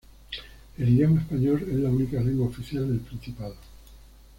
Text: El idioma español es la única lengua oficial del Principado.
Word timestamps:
El 0.79 0.89
idioma 0.89 1.21
español 1.21 1.61
es 1.69 1.75
la 1.75 1.91
única 1.91 2.19
lengua 2.21 2.47
oficial 2.47 2.87
del 2.87 3.01
Principado. 3.01 3.53